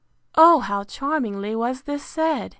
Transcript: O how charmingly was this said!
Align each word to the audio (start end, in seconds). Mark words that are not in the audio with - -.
O 0.33 0.61
how 0.61 0.83
charmingly 0.83 1.55
was 1.55 1.83
this 1.83 2.03
said! 2.03 2.49